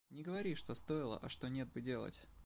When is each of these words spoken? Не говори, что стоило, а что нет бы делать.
Не 0.09 0.23
говори, 0.23 0.55
что 0.55 0.73
стоило, 0.73 1.17
а 1.21 1.29
что 1.29 1.47
нет 1.47 1.71
бы 1.71 1.79
делать. 1.81 2.25